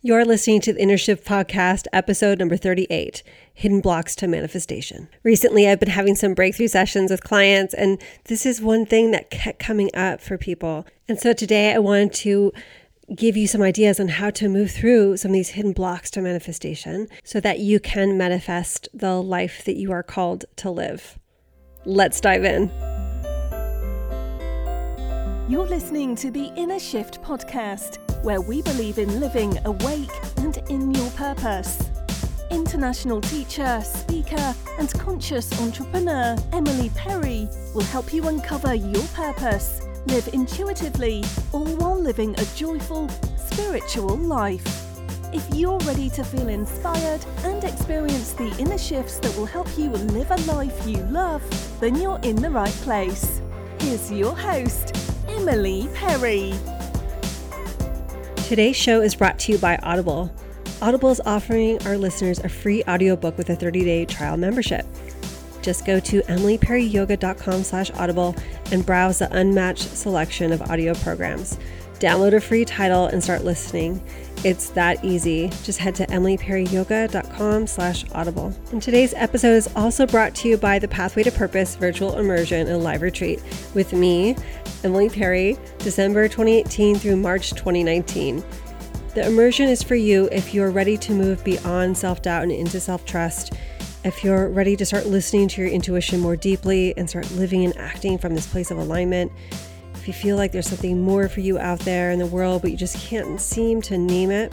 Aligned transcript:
You're 0.00 0.24
listening 0.24 0.60
to 0.60 0.72
the 0.72 0.80
Inner 0.80 0.96
Shift 0.96 1.26
Podcast, 1.26 1.88
episode 1.92 2.38
number 2.38 2.56
38 2.56 3.24
Hidden 3.52 3.80
Blocks 3.80 4.14
to 4.14 4.28
Manifestation. 4.28 5.08
Recently, 5.24 5.66
I've 5.66 5.80
been 5.80 5.88
having 5.88 6.14
some 6.14 6.34
breakthrough 6.34 6.68
sessions 6.68 7.10
with 7.10 7.24
clients, 7.24 7.74
and 7.74 8.00
this 8.26 8.46
is 8.46 8.62
one 8.62 8.86
thing 8.86 9.10
that 9.10 9.30
kept 9.30 9.58
coming 9.58 9.90
up 9.94 10.20
for 10.20 10.38
people. 10.38 10.86
And 11.08 11.18
so 11.18 11.32
today, 11.32 11.74
I 11.74 11.80
wanted 11.80 12.12
to 12.12 12.52
give 13.12 13.36
you 13.36 13.48
some 13.48 13.60
ideas 13.60 13.98
on 13.98 14.06
how 14.06 14.30
to 14.30 14.48
move 14.48 14.70
through 14.70 15.16
some 15.16 15.32
of 15.32 15.34
these 15.34 15.50
hidden 15.50 15.72
blocks 15.72 16.12
to 16.12 16.22
manifestation 16.22 17.08
so 17.24 17.40
that 17.40 17.58
you 17.58 17.80
can 17.80 18.16
manifest 18.16 18.88
the 18.94 19.20
life 19.20 19.64
that 19.64 19.74
you 19.74 19.90
are 19.90 20.04
called 20.04 20.44
to 20.58 20.70
live. 20.70 21.18
Let's 21.84 22.20
dive 22.20 22.44
in. 22.44 22.70
You're 25.48 25.66
listening 25.66 26.14
to 26.16 26.30
the 26.30 26.52
Inner 26.56 26.78
Shift 26.78 27.22
Podcast 27.22 27.96
where 28.22 28.42
we 28.42 28.60
believe 28.60 28.98
in 28.98 29.18
living 29.18 29.56
awake 29.64 30.10
and 30.36 30.58
in 30.68 30.92
your 30.92 31.10
purpose. 31.12 31.88
International 32.50 33.22
teacher, 33.22 33.80
speaker, 33.82 34.54
and 34.78 34.92
conscious 34.98 35.58
entrepreneur 35.58 36.36
Emily 36.52 36.90
Perry 36.90 37.48
will 37.74 37.84
help 37.84 38.12
you 38.12 38.28
uncover 38.28 38.74
your 38.74 39.02
purpose, 39.14 39.80
live 40.08 40.28
intuitively, 40.34 41.24
all 41.52 41.64
while 41.76 41.98
living 41.98 42.38
a 42.38 42.44
joyful, 42.54 43.08
spiritual 43.38 44.18
life. 44.18 44.84
If 45.32 45.48
you're 45.54 45.78
ready 45.78 46.10
to 46.10 46.24
feel 46.24 46.48
inspired 46.48 47.24
and 47.44 47.64
experience 47.64 48.34
the 48.34 48.54
inner 48.58 48.76
shifts 48.76 49.18
that 49.20 49.34
will 49.34 49.46
help 49.46 49.68
you 49.78 49.88
live 49.88 50.30
a 50.30 50.36
life 50.52 50.86
you 50.86 50.98
love, 51.04 51.42
then 51.80 51.94
you're 51.94 52.20
in 52.22 52.36
the 52.36 52.50
right 52.50 52.78
place. 52.84 53.40
Here's 53.80 54.12
your 54.12 54.36
host, 54.36 55.07
Emily 55.48 55.88
Perry. 55.94 56.52
Today's 58.48 58.76
show 58.76 59.00
is 59.00 59.14
brought 59.14 59.38
to 59.38 59.52
you 59.52 59.56
by 59.56 59.78
Audible. 59.78 60.30
Audible 60.82 61.08
is 61.08 61.22
offering 61.24 61.82
our 61.86 61.96
listeners 61.96 62.38
a 62.40 62.50
free 62.50 62.84
audiobook 62.84 63.38
with 63.38 63.48
a 63.48 63.56
30-day 63.56 64.04
trial 64.04 64.36
membership. 64.36 64.84
Just 65.62 65.86
go 65.86 66.00
to 66.00 66.20
emilyperryyoga.com 66.24 67.62
slash 67.62 67.90
audible 67.92 68.36
and 68.72 68.84
browse 68.84 69.20
the 69.20 69.34
unmatched 69.34 69.88
selection 69.88 70.52
of 70.52 70.60
audio 70.60 70.92
programs. 70.96 71.58
Download 71.98 72.34
a 72.34 72.40
free 72.40 72.64
title 72.64 73.06
and 73.06 73.22
start 73.22 73.44
listening. 73.44 74.00
It's 74.44 74.70
that 74.70 75.04
easy. 75.04 75.48
Just 75.64 75.80
head 75.80 75.96
to 75.96 76.06
emilyperryyoga.com 76.06 77.66
slash 77.66 78.04
audible. 78.12 78.54
And 78.70 78.80
today's 78.80 79.14
episode 79.14 79.54
is 79.54 79.68
also 79.74 80.06
brought 80.06 80.32
to 80.36 80.48
you 80.48 80.56
by 80.56 80.78
the 80.78 80.86
Pathway 80.86 81.24
to 81.24 81.32
Purpose 81.32 81.74
virtual 81.74 82.16
immersion 82.16 82.68
and 82.68 82.84
live 82.84 83.02
retreat 83.02 83.42
with 83.74 83.92
me, 83.92 84.36
Emily 84.84 85.08
Perry, 85.08 85.58
December 85.78 86.28
2018 86.28 86.96
through 86.96 87.16
March 87.16 87.50
2019. 87.50 88.44
The 89.14 89.26
immersion 89.26 89.68
is 89.68 89.82
for 89.82 89.96
you 89.96 90.28
if 90.30 90.54
you're 90.54 90.70
ready 90.70 90.96
to 90.98 91.12
move 91.12 91.42
beyond 91.42 91.98
self 91.98 92.22
doubt 92.22 92.44
and 92.44 92.52
into 92.52 92.78
self 92.78 93.04
trust, 93.04 93.54
if 94.04 94.22
you're 94.22 94.48
ready 94.48 94.76
to 94.76 94.86
start 94.86 95.06
listening 95.06 95.48
to 95.48 95.62
your 95.62 95.70
intuition 95.70 96.20
more 96.20 96.36
deeply 96.36 96.96
and 96.96 97.10
start 97.10 97.28
living 97.32 97.64
and 97.64 97.76
acting 97.76 98.18
from 98.18 98.36
this 98.36 98.46
place 98.46 98.70
of 98.70 98.78
alignment, 98.78 99.32
you 100.08 100.14
feel 100.14 100.36
like 100.36 100.50
there's 100.50 100.68
something 100.68 101.00
more 101.00 101.28
for 101.28 101.40
you 101.40 101.58
out 101.58 101.78
there 101.80 102.10
in 102.10 102.18
the 102.18 102.26
world, 102.26 102.62
but 102.62 102.70
you 102.70 102.76
just 102.76 102.96
can't 103.06 103.40
seem 103.40 103.80
to 103.82 103.98
name 103.98 104.30
it. 104.30 104.52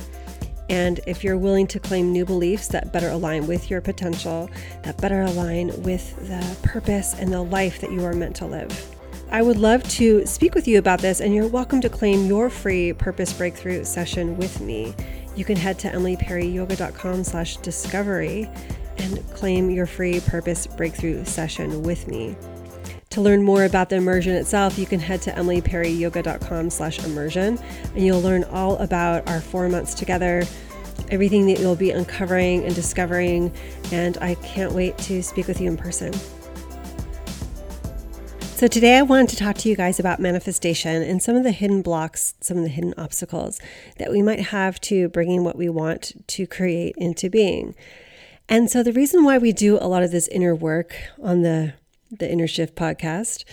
And 0.69 0.99
if 1.07 1.23
you're 1.23 1.37
willing 1.37 1.67
to 1.67 1.79
claim 1.79 2.11
new 2.11 2.25
beliefs 2.25 2.67
that 2.69 2.91
better 2.91 3.09
align 3.09 3.47
with 3.47 3.69
your 3.69 3.81
potential, 3.81 4.49
that 4.83 4.97
better 4.97 5.21
align 5.21 5.67
with 5.83 6.15
the 6.27 6.57
purpose 6.67 7.13
and 7.13 7.31
the 7.31 7.41
life 7.41 7.79
that 7.81 7.91
you 7.91 8.03
are 8.03 8.13
meant 8.13 8.35
to 8.37 8.45
live. 8.45 8.95
I 9.31 9.41
would 9.41 9.57
love 9.57 9.83
to 9.89 10.25
speak 10.25 10.55
with 10.55 10.67
you 10.67 10.77
about 10.77 10.99
this, 10.99 11.19
and 11.19 11.33
you're 11.33 11.47
welcome 11.47 11.81
to 11.81 11.89
claim 11.89 12.25
your 12.25 12.49
free 12.49 12.93
Purpose 12.93 13.33
Breakthrough 13.33 13.83
session 13.83 14.37
with 14.37 14.61
me. 14.61 14.93
You 15.35 15.45
can 15.45 15.57
head 15.57 15.79
to 15.79 15.89
emilyperryyoga.com 15.89 17.23
slash 17.23 17.57
discovery 17.57 18.49
and 18.97 19.27
claim 19.31 19.69
your 19.69 19.85
free 19.85 20.19
Purpose 20.19 20.67
Breakthrough 20.67 21.25
session 21.25 21.83
with 21.83 22.07
me. 22.07 22.35
To 23.15 23.21
learn 23.21 23.43
more 23.43 23.63
about 23.63 23.87
the 23.87 23.95
immersion 23.95 24.35
itself, 24.35 24.77
you 24.77 24.85
can 24.85 24.99
head 24.99 25.21
to 25.21 25.31
emilyperryyoga.com 25.31 26.69
slash 26.69 27.01
immersion, 27.05 27.57
and 27.93 28.05
you'll 28.05 28.19
learn 28.19 28.43
all 28.43 28.75
about 28.79 29.25
our 29.29 29.39
four 29.39 29.69
months 29.69 29.93
together, 29.93 30.43
everything 31.11 31.47
that 31.47 31.57
you'll 31.61 31.77
be 31.77 31.91
uncovering 31.91 32.65
and 32.65 32.75
discovering, 32.75 33.53
and 33.93 34.17
I 34.17 34.35
can't 34.35 34.73
wait 34.73 34.97
to 34.97 35.23
speak 35.23 35.47
with 35.47 35.61
you 35.61 35.69
in 35.69 35.77
person. 35.77 36.11
So, 38.41 38.67
today 38.67 38.97
I 38.97 39.01
wanted 39.01 39.29
to 39.29 39.37
talk 39.37 39.55
to 39.59 39.69
you 39.69 39.77
guys 39.77 39.97
about 39.97 40.19
manifestation 40.19 41.01
and 41.01 41.23
some 41.23 41.37
of 41.37 41.43
the 41.43 41.53
hidden 41.53 41.81
blocks, 41.81 42.33
some 42.41 42.57
of 42.57 42.63
the 42.63 42.69
hidden 42.69 42.93
obstacles 42.97 43.61
that 43.97 44.11
we 44.11 44.21
might 44.21 44.47
have 44.47 44.81
to 44.81 45.07
bringing 45.07 45.45
what 45.45 45.55
we 45.55 45.69
want 45.69 46.11
to 46.27 46.45
create 46.45 46.95
into 46.97 47.29
being. 47.29 47.75
And 48.49 48.69
so, 48.69 48.83
the 48.83 48.91
reason 48.91 49.23
why 49.23 49.37
we 49.37 49.53
do 49.53 49.77
a 49.77 49.87
lot 49.87 50.03
of 50.03 50.11
this 50.11 50.27
inner 50.27 50.53
work 50.53 50.97
on 51.23 51.43
the, 51.43 51.75
the 52.11 52.29
Inner 52.29 52.47
Shift 52.47 52.75
podcast 52.75 53.43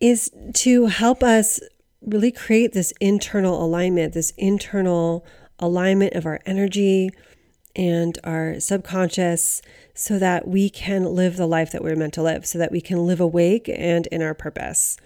is 0.00 0.30
to 0.54 0.86
help 0.86 1.22
us 1.22 1.60
really 2.00 2.32
create 2.32 2.72
this 2.72 2.92
internal 3.00 3.62
alignment, 3.62 4.14
this 4.14 4.32
internal 4.38 5.24
alignment 5.58 6.14
of 6.14 6.26
our 6.26 6.40
energy 6.46 7.10
and 7.76 8.18
our 8.24 8.58
subconscious 8.58 9.62
so 9.94 10.18
that 10.18 10.48
we 10.48 10.70
can 10.70 11.04
live 11.04 11.36
the 11.36 11.46
life 11.46 11.70
that 11.72 11.82
we're 11.82 11.96
meant 11.96 12.14
to 12.14 12.22
live, 12.22 12.46
so 12.46 12.58
that 12.58 12.72
we 12.72 12.80
can 12.80 13.06
live 13.06 13.20
awake 13.20 13.68
and 13.68 14.06
in 14.08 14.22
our 14.22 14.34
purpose. 14.34 14.96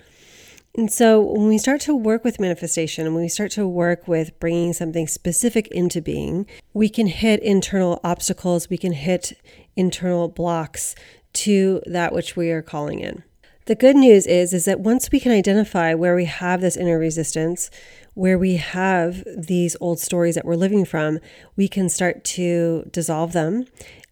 And 0.76 0.90
so, 0.90 1.20
when 1.20 1.46
we 1.46 1.58
start 1.58 1.80
to 1.82 1.94
work 1.94 2.24
with 2.24 2.40
manifestation 2.40 3.12
when 3.12 3.22
we 3.22 3.28
start 3.28 3.52
to 3.52 3.66
work 3.66 4.08
with 4.08 4.38
bringing 4.40 4.72
something 4.72 5.06
specific 5.06 5.68
into 5.68 6.00
being, 6.00 6.46
we 6.72 6.88
can 6.88 7.06
hit 7.06 7.40
internal 7.42 8.00
obstacles, 8.02 8.68
we 8.68 8.78
can 8.78 8.92
hit 8.92 9.34
internal 9.76 10.28
blocks 10.28 10.96
to 11.34 11.82
that 11.86 12.12
which 12.12 12.36
we 12.36 12.50
are 12.50 12.62
calling 12.62 13.00
in. 13.00 13.22
The 13.66 13.74
good 13.74 13.96
news 13.96 14.26
is 14.26 14.52
is 14.52 14.66
that 14.66 14.80
once 14.80 15.10
we 15.10 15.20
can 15.20 15.32
identify 15.32 15.94
where 15.94 16.14
we 16.14 16.26
have 16.26 16.60
this 16.60 16.76
inner 16.76 16.98
resistance, 16.98 17.70
where 18.12 18.38
we 18.38 18.56
have 18.56 19.24
these 19.36 19.76
old 19.80 19.98
stories 19.98 20.34
that 20.34 20.44
we're 20.44 20.54
living 20.54 20.84
from, 20.84 21.18
we 21.56 21.66
can 21.66 21.88
start 21.88 22.24
to 22.24 22.88
dissolve 22.90 23.32
them 23.32 23.64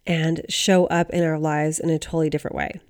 and 0.07 0.41
show 0.49 0.87
up 0.87 1.09
in 1.11 1.23
our 1.23 1.37
lives 1.37 1.79
in 1.79 1.89
a 1.89 1.99
totally 1.99 2.29
different 2.29 2.55
way. 2.55 2.81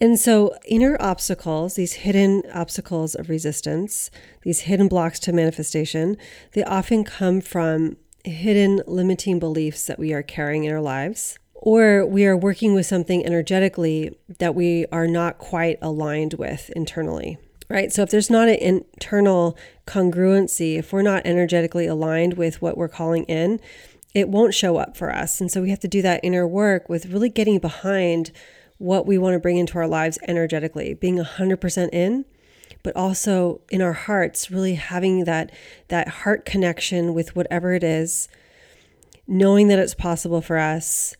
And 0.00 0.18
so, 0.18 0.54
inner 0.66 0.96
obstacles, 1.00 1.74
these 1.74 1.94
hidden 1.94 2.44
obstacles 2.54 3.16
of 3.16 3.28
resistance, 3.28 4.12
these 4.42 4.60
hidden 4.60 4.86
blocks 4.86 5.18
to 5.20 5.32
manifestation, 5.32 6.16
they 6.52 6.62
often 6.62 7.02
come 7.02 7.40
from 7.40 7.96
hidden 8.24 8.82
limiting 8.86 9.40
beliefs 9.40 9.86
that 9.86 9.98
we 9.98 10.12
are 10.12 10.22
carrying 10.22 10.64
in 10.64 10.72
our 10.72 10.80
lives, 10.80 11.38
or 11.60 12.06
we 12.06 12.24
are 12.24 12.36
working 12.36 12.74
with 12.74 12.86
something 12.86 13.24
energetically 13.26 14.16
that 14.38 14.54
we 14.54 14.86
are 14.92 15.06
not 15.06 15.38
quite 15.38 15.78
aligned 15.82 16.34
with 16.34 16.70
internally, 16.76 17.36
right? 17.68 17.92
So, 17.92 18.02
if 18.02 18.10
there's 18.10 18.30
not 18.30 18.48
an 18.48 18.56
internal 18.56 19.58
congruency, 19.86 20.78
if 20.78 20.92
we're 20.92 21.02
not 21.02 21.26
energetically 21.26 21.86
aligned 21.86 22.34
with 22.34 22.62
what 22.62 22.78
we're 22.78 22.88
calling 22.88 23.24
in, 23.24 23.60
it 24.14 24.28
won't 24.28 24.54
show 24.54 24.76
up 24.76 24.96
for 24.96 25.14
us. 25.14 25.40
And 25.40 25.50
so 25.50 25.62
we 25.62 25.70
have 25.70 25.80
to 25.80 25.88
do 25.88 26.02
that 26.02 26.20
inner 26.22 26.46
work 26.46 26.88
with 26.88 27.06
really 27.06 27.28
getting 27.28 27.58
behind 27.58 28.32
what 28.78 29.06
we 29.06 29.18
want 29.18 29.34
to 29.34 29.40
bring 29.40 29.58
into 29.58 29.78
our 29.78 29.86
lives 29.86 30.18
energetically, 30.26 30.94
being 30.94 31.18
100% 31.18 31.88
in, 31.92 32.24
but 32.82 32.96
also 32.96 33.60
in 33.70 33.82
our 33.82 33.92
hearts, 33.92 34.50
really 34.50 34.76
having 34.76 35.24
that 35.24 35.50
that 35.88 36.08
heart 36.08 36.44
connection 36.44 37.12
with 37.12 37.34
whatever 37.34 37.74
it 37.74 37.82
is, 37.82 38.28
knowing 39.26 39.68
that 39.68 39.78
it's 39.78 39.94
possible 39.94 40.40
for 40.40 40.56
us 40.56 41.14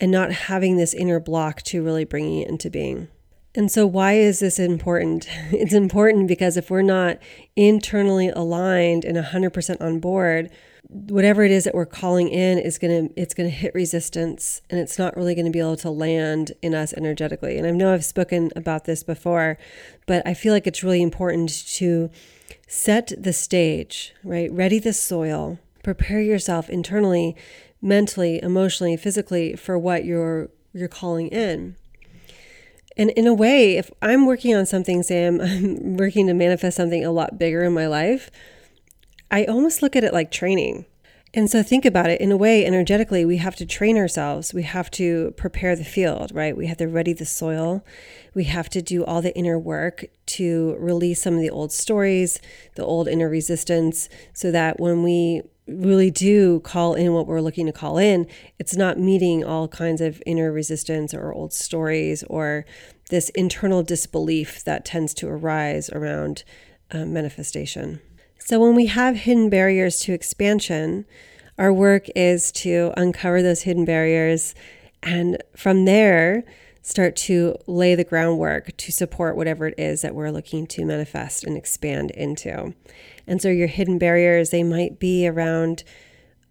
and 0.00 0.10
not 0.10 0.32
having 0.32 0.76
this 0.76 0.94
inner 0.94 1.20
block 1.20 1.62
to 1.62 1.82
really 1.82 2.04
bringing 2.04 2.40
it 2.40 2.48
into 2.48 2.70
being. 2.70 3.08
And 3.56 3.70
so, 3.70 3.86
why 3.86 4.14
is 4.14 4.40
this 4.40 4.58
important? 4.58 5.28
It's 5.52 5.72
important 5.72 6.26
because 6.28 6.56
if 6.56 6.70
we're 6.70 6.82
not 6.82 7.18
internally 7.54 8.28
aligned 8.28 9.04
and 9.04 9.16
100% 9.16 9.80
on 9.80 10.00
board, 10.00 10.50
whatever 10.88 11.42
it 11.42 11.50
is 11.50 11.64
that 11.64 11.74
we're 11.74 11.86
calling 11.86 12.28
in 12.28 12.58
is 12.58 12.78
going 12.78 13.08
to 13.08 13.20
it's 13.20 13.34
going 13.34 13.48
to 13.48 13.54
hit 13.54 13.74
resistance 13.74 14.60
and 14.70 14.78
it's 14.78 14.98
not 14.98 15.16
really 15.16 15.34
going 15.34 15.46
to 15.46 15.50
be 15.50 15.58
able 15.58 15.76
to 15.76 15.90
land 15.90 16.52
in 16.62 16.74
us 16.74 16.92
energetically 16.92 17.56
and 17.56 17.66
i 17.66 17.70
know 17.70 17.92
i've 17.92 18.04
spoken 18.04 18.50
about 18.54 18.84
this 18.84 19.02
before 19.02 19.56
but 20.06 20.24
i 20.26 20.34
feel 20.34 20.52
like 20.52 20.66
it's 20.66 20.84
really 20.84 21.02
important 21.02 21.66
to 21.66 22.10
set 22.68 23.12
the 23.18 23.32
stage 23.32 24.14
right 24.22 24.52
ready 24.52 24.78
the 24.78 24.92
soil 24.92 25.58
prepare 25.82 26.20
yourself 26.20 26.68
internally 26.68 27.34
mentally 27.84 28.42
emotionally 28.42 28.96
physically 28.96 29.54
for 29.54 29.78
what 29.78 30.04
you're 30.04 30.48
you're 30.72 30.88
calling 30.88 31.28
in 31.28 31.76
and 32.96 33.10
in 33.10 33.26
a 33.26 33.34
way 33.34 33.76
if 33.76 33.90
i'm 34.02 34.26
working 34.26 34.54
on 34.54 34.66
something 34.66 35.02
sam 35.02 35.40
i'm 35.42 35.96
working 35.96 36.26
to 36.26 36.34
manifest 36.34 36.76
something 36.76 37.04
a 37.04 37.12
lot 37.12 37.38
bigger 37.38 37.62
in 37.62 37.72
my 37.72 37.86
life 37.86 38.30
I 39.34 39.46
almost 39.46 39.82
look 39.82 39.96
at 39.96 40.04
it 40.04 40.12
like 40.12 40.30
training. 40.30 40.86
And 41.36 41.50
so 41.50 41.64
think 41.64 41.84
about 41.84 42.08
it 42.08 42.20
in 42.20 42.30
a 42.30 42.36
way, 42.36 42.64
energetically, 42.64 43.24
we 43.24 43.38
have 43.38 43.56
to 43.56 43.66
train 43.66 43.96
ourselves. 43.98 44.54
We 44.54 44.62
have 44.62 44.92
to 44.92 45.32
prepare 45.36 45.74
the 45.74 45.84
field, 45.84 46.30
right? 46.32 46.56
We 46.56 46.68
have 46.68 46.76
to 46.76 46.86
ready 46.86 47.12
the 47.12 47.26
soil. 47.26 47.84
We 48.32 48.44
have 48.44 48.68
to 48.68 48.80
do 48.80 49.04
all 49.04 49.20
the 49.20 49.36
inner 49.36 49.58
work 49.58 50.04
to 50.26 50.76
release 50.78 51.20
some 51.20 51.34
of 51.34 51.40
the 51.40 51.50
old 51.50 51.72
stories, 51.72 52.38
the 52.76 52.84
old 52.84 53.08
inner 53.08 53.28
resistance, 53.28 54.08
so 54.32 54.52
that 54.52 54.78
when 54.78 55.02
we 55.02 55.42
really 55.66 56.10
do 56.10 56.60
call 56.60 56.94
in 56.94 57.12
what 57.12 57.26
we're 57.26 57.40
looking 57.40 57.66
to 57.66 57.72
call 57.72 57.98
in, 57.98 58.26
it's 58.58 58.76
not 58.76 58.98
meeting 58.98 59.44
all 59.44 59.68
kinds 59.68 60.00
of 60.00 60.22
inner 60.26 60.52
resistance 60.52 61.14
or 61.14 61.32
old 61.32 61.52
stories 61.52 62.22
or 62.24 62.66
this 63.10 63.30
internal 63.30 63.82
disbelief 63.82 64.64
that 64.64 64.84
tends 64.84 65.14
to 65.14 65.28
arise 65.28 65.90
around 65.90 66.44
uh, 66.90 67.04
manifestation. 67.04 68.00
So, 68.38 68.60
when 68.60 68.74
we 68.74 68.86
have 68.86 69.16
hidden 69.16 69.48
barriers 69.48 70.00
to 70.00 70.12
expansion, 70.12 71.06
our 71.58 71.72
work 71.72 72.06
is 72.14 72.52
to 72.52 72.92
uncover 72.96 73.40
those 73.40 73.62
hidden 73.62 73.84
barriers 73.84 74.54
and 75.02 75.42
from 75.56 75.84
there, 75.84 76.44
start 76.84 77.16
to 77.16 77.56
lay 77.66 77.94
the 77.94 78.04
groundwork 78.04 78.76
to 78.76 78.92
support 78.92 79.36
whatever 79.36 79.66
it 79.66 79.74
is 79.78 80.02
that 80.02 80.14
we're 80.14 80.30
looking 80.30 80.66
to 80.66 80.84
manifest 80.84 81.42
and 81.42 81.56
expand 81.56 82.10
into. 82.10 82.74
And 83.26 83.40
so 83.40 83.48
your 83.48 83.68
hidden 83.68 83.98
barriers, 83.98 84.50
they 84.50 84.62
might 84.62 84.98
be 84.98 85.26
around 85.26 85.82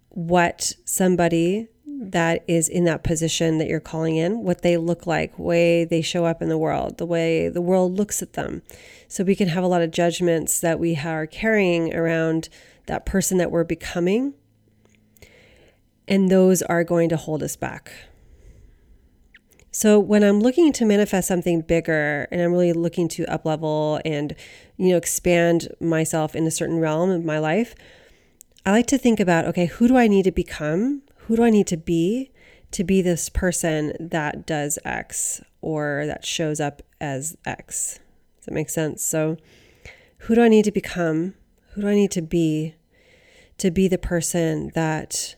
what 0.09 0.73
somebody 0.85 1.67
that 1.85 2.43
is 2.47 2.67
in 2.67 2.83
that 2.85 3.03
position 3.03 3.59
that 3.59 3.67
you're 3.67 3.79
calling 3.79 4.15
in, 4.15 4.43
what 4.43 4.63
they 4.63 4.75
look 4.75 5.05
like, 5.05 5.37
way 5.37 5.85
they 5.85 6.01
show 6.01 6.25
up 6.25 6.41
in 6.41 6.49
the 6.49 6.57
world, 6.57 6.97
the 6.97 7.05
way 7.05 7.47
the 7.47 7.61
world 7.61 7.95
looks 7.95 8.23
at 8.23 8.33
them. 8.33 8.63
So 9.07 9.23
we 9.23 9.35
can 9.35 9.49
have 9.49 9.63
a 9.63 9.67
lot 9.67 9.83
of 9.83 9.91
judgments 9.91 10.59
that 10.61 10.79
we 10.79 10.95
are 10.97 11.27
carrying 11.27 11.93
around 11.93 12.49
that 12.87 13.05
person 13.05 13.37
that 13.37 13.51
we're 13.51 13.63
becoming. 13.63 14.33
And 16.07 16.31
those 16.31 16.63
are 16.63 16.83
going 16.83 17.09
to 17.09 17.17
hold 17.17 17.43
us 17.43 17.55
back. 17.55 17.91
So 19.75 19.99
when 19.99 20.23
I'm 20.23 20.39
looking 20.39 20.71
to 20.73 20.85
manifest 20.85 21.27
something 21.27 21.61
bigger 21.61 22.27
and 22.31 22.39
I'm 22.39 22.51
really 22.51 22.73
looking 22.73 23.07
to 23.09 23.25
uplevel 23.25 23.99
and 24.05 24.35
you 24.77 24.89
know 24.89 24.97
expand 24.97 25.67
myself 25.81 26.35
in 26.35 26.45
a 26.45 26.51
certain 26.51 26.77
realm 26.77 27.09
of 27.09 27.25
my 27.25 27.39
life, 27.39 27.73
I 28.67 28.71
like 28.71 28.85
to 28.87 28.99
think 28.99 29.19
about 29.19 29.45
okay, 29.45 29.65
who 29.65 29.87
do 29.87 29.97
I 29.97 30.07
need 30.07 30.23
to 30.23 30.31
become? 30.31 31.01
Who 31.25 31.35
do 31.35 31.43
I 31.43 31.49
need 31.49 31.65
to 31.67 31.77
be 31.77 32.31
to 32.69 32.83
be 32.83 33.01
this 33.01 33.29
person 33.29 33.93
that 33.99 34.45
does 34.45 34.77
X 34.85 35.41
or 35.59 36.03
that 36.05 36.23
shows 36.23 36.59
up 36.59 36.83
as 37.01 37.35
X? 37.43 37.99
Does 38.37 38.45
that 38.45 38.53
make 38.53 38.69
sense? 38.69 39.03
So 39.03 39.37
who 40.19 40.35
do 40.35 40.43
I 40.43 40.49
need 40.49 40.65
to 40.65 40.71
become? 40.71 41.33
Who 41.71 41.81
do 41.81 41.87
I 41.87 41.95
need 41.95 42.11
to 42.11 42.21
be 42.21 42.75
to 43.57 43.71
be 43.71 43.87
the 43.87 43.97
person 43.97 44.71
that 44.75 45.35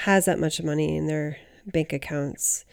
has 0.00 0.24
that 0.24 0.40
much 0.40 0.60
money 0.60 0.96
in 0.96 1.06
their 1.06 1.38
bank 1.66 1.92
accounts? 1.92 2.64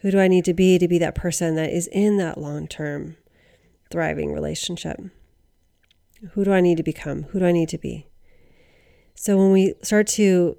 Who 0.00 0.10
do 0.10 0.18
I 0.18 0.28
need 0.28 0.44
to 0.46 0.54
be 0.54 0.78
to 0.78 0.88
be 0.88 0.98
that 0.98 1.14
person 1.14 1.56
that 1.56 1.70
is 1.70 1.86
in 1.88 2.16
that 2.18 2.38
long 2.38 2.66
term 2.66 3.16
thriving 3.90 4.32
relationship? 4.32 4.98
Who 6.32 6.44
do 6.44 6.52
I 6.52 6.60
need 6.60 6.76
to 6.76 6.82
become? 6.82 7.24
Who 7.24 7.38
do 7.38 7.46
I 7.46 7.52
need 7.52 7.68
to 7.70 7.78
be? 7.78 8.06
So 9.14 9.36
when 9.36 9.52
we 9.52 9.74
start 9.82 10.06
to 10.08 10.56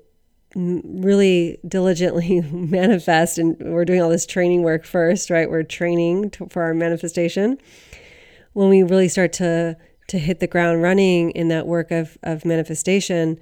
really 0.55 1.59
diligently 1.67 2.41
manifest, 2.51 3.37
and 3.37 3.57
we're 3.59 3.85
doing 3.85 4.01
all 4.01 4.09
this 4.09 4.25
training 4.25 4.63
work 4.63 4.85
first, 4.85 5.29
right? 5.29 5.49
We're 5.49 5.63
training 5.63 6.31
to, 6.31 6.47
for 6.47 6.63
our 6.63 6.73
manifestation. 6.73 7.57
When 8.53 8.69
we 8.69 8.83
really 8.83 9.07
start 9.07 9.33
to 9.33 9.77
to 10.07 10.19
hit 10.19 10.41
the 10.41 10.47
ground 10.47 10.81
running 10.81 11.31
in 11.31 11.47
that 11.47 11.65
work 11.65 11.89
of, 11.89 12.17
of 12.21 12.43
manifestation, 12.43 13.39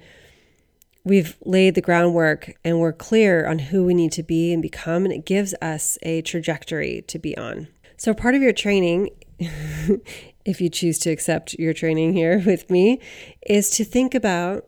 we've 1.04 1.36
laid 1.44 1.74
the 1.74 1.80
groundwork 1.80 2.56
and 2.64 2.78
we're 2.78 2.92
clear 2.92 3.46
on 3.46 3.58
who 3.58 3.84
we 3.84 3.94
need 3.94 4.12
to 4.12 4.22
be 4.22 4.52
and 4.52 4.62
become, 4.62 5.04
and 5.04 5.12
it 5.12 5.24
gives 5.24 5.54
us 5.62 5.98
a 6.02 6.22
trajectory 6.22 7.02
to 7.02 7.18
be 7.18 7.36
on. 7.36 7.68
So, 7.96 8.14
part 8.14 8.34
of 8.34 8.42
your 8.42 8.52
training, 8.52 9.10
if 10.44 10.60
you 10.60 10.68
choose 10.68 10.98
to 11.00 11.10
accept 11.10 11.54
your 11.54 11.74
training 11.74 12.14
here 12.14 12.42
with 12.46 12.70
me, 12.70 13.00
is 13.46 13.70
to 13.70 13.84
think 13.84 14.14
about 14.14 14.66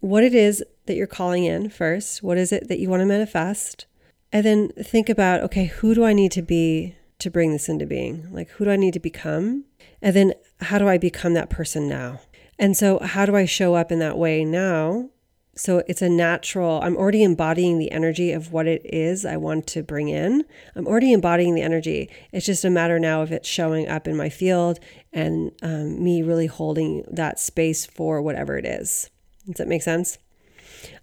what 0.00 0.24
it 0.24 0.34
is 0.34 0.64
that 0.86 0.94
you're 0.94 1.06
calling 1.06 1.44
in 1.44 1.70
first. 1.70 2.22
What 2.22 2.38
is 2.38 2.52
it 2.52 2.68
that 2.68 2.78
you 2.78 2.88
want 2.88 3.00
to 3.00 3.06
manifest? 3.06 3.86
And 4.32 4.46
then 4.46 4.68
think 4.70 5.08
about, 5.08 5.42
okay, 5.42 5.66
who 5.66 5.94
do 5.94 6.04
I 6.04 6.12
need 6.12 6.32
to 6.32 6.42
be 6.42 6.96
to 7.18 7.30
bring 7.30 7.52
this 7.52 7.68
into 7.68 7.86
being? 7.86 8.32
Like, 8.32 8.48
who 8.50 8.64
do 8.64 8.70
I 8.70 8.76
need 8.76 8.94
to 8.94 9.00
become? 9.00 9.64
And 10.00 10.16
then 10.16 10.34
how 10.60 10.78
do 10.78 10.88
I 10.88 10.98
become 10.98 11.34
that 11.34 11.50
person 11.50 11.86
now? 11.86 12.20
And 12.58 12.76
so, 12.76 12.98
how 13.00 13.26
do 13.26 13.36
I 13.36 13.44
show 13.44 13.74
up 13.74 13.92
in 13.92 13.98
that 13.98 14.18
way 14.18 14.44
now 14.44 15.10
so 15.54 15.82
it's 15.86 16.00
a 16.00 16.08
natural, 16.08 16.80
I'm 16.82 16.96
already 16.96 17.22
embodying 17.22 17.78
the 17.78 17.92
energy 17.92 18.32
of 18.32 18.52
what 18.52 18.66
it 18.66 18.82
is 18.84 19.26
I 19.26 19.36
want 19.36 19.66
to 19.68 19.82
bring 19.82 20.08
in. 20.08 20.44
I'm 20.74 20.86
already 20.86 21.12
embodying 21.12 21.54
the 21.54 21.62
energy. 21.62 22.08
It's 22.32 22.46
just 22.46 22.64
a 22.64 22.70
matter 22.70 22.98
now 22.98 23.20
of 23.20 23.32
it 23.32 23.44
showing 23.44 23.86
up 23.86 24.08
in 24.08 24.16
my 24.16 24.30
field 24.30 24.80
and 25.12 25.52
um, 25.62 26.02
me 26.02 26.22
really 26.22 26.46
holding 26.46 27.04
that 27.10 27.38
space 27.38 27.84
for 27.84 28.22
whatever 28.22 28.56
it 28.56 28.64
is. 28.64 29.10
Does 29.46 29.56
that 29.56 29.68
make 29.68 29.82
sense? 29.82 30.18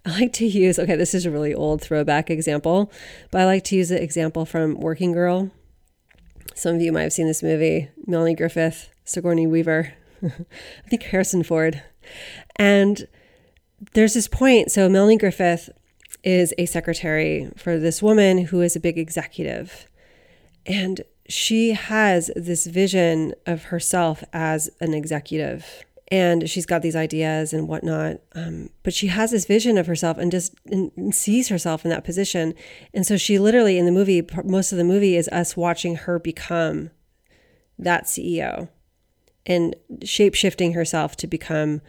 I 0.04 0.10
like 0.18 0.32
to 0.34 0.46
use, 0.46 0.78
okay, 0.80 0.96
this 0.96 1.14
is 1.14 1.26
a 1.26 1.30
really 1.30 1.54
old 1.54 1.80
throwback 1.80 2.28
example, 2.28 2.90
but 3.30 3.42
I 3.42 3.44
like 3.44 3.64
to 3.64 3.76
use 3.76 3.90
the 3.90 4.02
example 4.02 4.44
from 4.44 4.80
Working 4.80 5.12
Girl. 5.12 5.50
Some 6.56 6.74
of 6.74 6.82
you 6.82 6.90
might 6.90 7.02
have 7.02 7.12
seen 7.12 7.28
this 7.28 7.42
movie, 7.42 7.88
Melanie 8.04 8.34
Griffith, 8.34 8.90
Sigourney 9.04 9.46
Weaver, 9.46 9.94
I 10.24 10.88
think 10.88 11.04
Harrison 11.04 11.44
Ford. 11.44 11.82
And 12.56 13.06
there's 13.92 14.14
this 14.14 14.28
point. 14.28 14.70
So 14.70 14.88
Melanie 14.88 15.16
Griffith 15.16 15.70
is 16.22 16.54
a 16.58 16.66
secretary 16.66 17.50
for 17.56 17.78
this 17.78 18.02
woman 18.02 18.46
who 18.46 18.60
is 18.60 18.76
a 18.76 18.80
big 18.80 18.98
executive. 18.98 19.86
And 20.66 21.02
she 21.28 21.72
has 21.72 22.30
this 22.36 22.66
vision 22.66 23.34
of 23.46 23.64
herself 23.64 24.22
as 24.32 24.68
an 24.80 24.92
executive. 24.94 25.84
And 26.12 26.50
she's 26.50 26.66
got 26.66 26.82
these 26.82 26.96
ideas 26.96 27.52
and 27.52 27.68
whatnot. 27.68 28.16
Um, 28.34 28.70
but 28.82 28.92
she 28.92 29.06
has 29.06 29.30
this 29.30 29.46
vision 29.46 29.78
of 29.78 29.86
herself 29.86 30.18
and 30.18 30.30
just 30.30 30.54
and 30.66 31.14
sees 31.14 31.48
herself 31.48 31.84
in 31.84 31.90
that 31.90 32.04
position. 32.04 32.54
And 32.92 33.06
so 33.06 33.16
she 33.16 33.38
literally, 33.38 33.78
in 33.78 33.86
the 33.86 33.92
movie, 33.92 34.26
most 34.44 34.72
of 34.72 34.78
the 34.78 34.84
movie 34.84 35.16
is 35.16 35.28
us 35.28 35.56
watching 35.56 35.94
her 35.96 36.18
become 36.18 36.90
that 37.78 38.04
CEO 38.04 38.68
and 39.46 39.74
shape 40.04 40.34
shifting 40.34 40.72
herself 40.74 41.16
to 41.16 41.26
become 41.26 41.80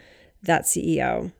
that 0.44 0.64
CEO. 0.64 1.32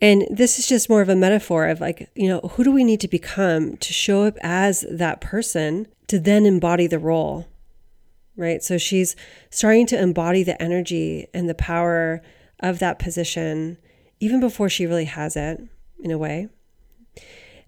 And 0.00 0.26
this 0.30 0.58
is 0.58 0.66
just 0.66 0.88
more 0.88 1.02
of 1.02 1.08
a 1.08 1.16
metaphor 1.16 1.66
of 1.66 1.80
like, 1.80 2.10
you 2.14 2.28
know, 2.28 2.40
who 2.40 2.64
do 2.64 2.72
we 2.72 2.84
need 2.84 3.00
to 3.00 3.08
become 3.08 3.76
to 3.78 3.92
show 3.92 4.24
up 4.24 4.38
as 4.42 4.84
that 4.90 5.20
person 5.20 5.86
to 6.06 6.18
then 6.18 6.46
embody 6.46 6.86
the 6.86 6.98
role? 6.98 7.46
Right. 8.36 8.62
So 8.62 8.78
she's 8.78 9.14
starting 9.50 9.86
to 9.88 10.00
embody 10.00 10.42
the 10.42 10.60
energy 10.62 11.28
and 11.34 11.48
the 11.48 11.54
power 11.54 12.22
of 12.60 12.78
that 12.78 12.98
position 12.98 13.76
even 14.20 14.40
before 14.40 14.68
she 14.68 14.86
really 14.86 15.04
has 15.06 15.36
it 15.36 15.60
in 16.02 16.10
a 16.10 16.18
way. 16.18 16.48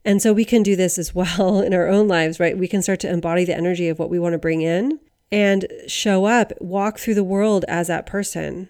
And 0.04 0.20
so 0.20 0.32
we 0.32 0.44
can 0.44 0.62
do 0.62 0.74
this 0.74 0.98
as 0.98 1.14
well 1.14 1.60
in 1.62 1.74
our 1.74 1.88
own 1.88 2.08
lives, 2.08 2.40
right? 2.40 2.56
We 2.56 2.68
can 2.68 2.82
start 2.82 3.00
to 3.00 3.10
embody 3.10 3.44
the 3.44 3.56
energy 3.56 3.88
of 3.88 3.98
what 3.98 4.10
we 4.10 4.18
want 4.18 4.32
to 4.32 4.38
bring 4.38 4.62
in 4.62 5.00
and 5.30 5.66
show 5.86 6.24
up, 6.24 6.52
walk 6.60 6.98
through 6.98 7.14
the 7.14 7.24
world 7.24 7.64
as 7.68 7.88
that 7.88 8.06
person 8.06 8.68